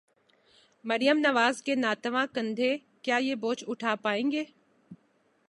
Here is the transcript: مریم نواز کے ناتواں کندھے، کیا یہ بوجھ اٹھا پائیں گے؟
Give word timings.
مریم 0.85 1.17
نواز 1.17 1.61
کے 1.61 1.75
ناتواں 1.75 2.25
کندھے، 2.33 2.75
کیا 3.01 3.17
یہ 3.17 3.35
بوجھ 3.35 3.63
اٹھا 3.67 3.95
پائیں 4.01 4.31
گے؟ 4.31 4.43